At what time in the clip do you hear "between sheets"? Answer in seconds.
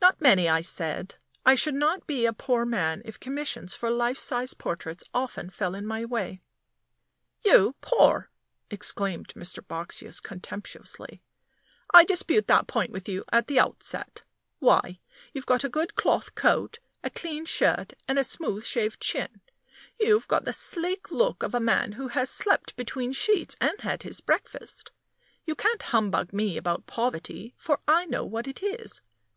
22.74-23.54